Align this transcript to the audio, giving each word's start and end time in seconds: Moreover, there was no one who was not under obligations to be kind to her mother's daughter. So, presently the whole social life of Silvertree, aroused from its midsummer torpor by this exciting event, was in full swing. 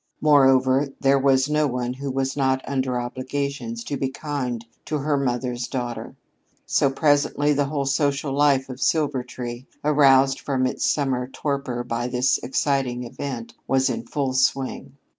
Moreover, 0.19 0.87
there 0.99 1.19
was 1.19 1.47
no 1.47 1.67
one 1.67 1.93
who 1.93 2.09
was 2.09 2.35
not 2.35 2.67
under 2.67 2.99
obligations 2.99 3.83
to 3.83 3.97
be 3.97 4.09
kind 4.09 4.65
to 4.85 4.97
her 4.97 5.15
mother's 5.15 5.67
daughter. 5.67 6.15
So, 6.65 6.89
presently 6.89 7.53
the 7.53 7.65
whole 7.65 7.85
social 7.85 8.33
life 8.33 8.67
of 8.67 8.81
Silvertree, 8.81 9.67
aroused 9.83 10.39
from 10.39 10.65
its 10.65 10.83
midsummer 10.97 11.27
torpor 11.27 11.83
by 11.83 12.07
this 12.07 12.39
exciting 12.39 13.03
event, 13.03 13.53
was 13.67 13.91
in 13.91 14.07
full 14.07 14.33
swing. 14.33 14.97